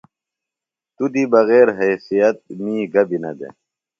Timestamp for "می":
2.61-2.75